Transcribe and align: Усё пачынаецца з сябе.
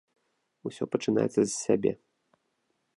Усё 0.69 0.83
пачынаецца 0.95 1.37
з 1.39 1.47
сябе. 1.65 1.91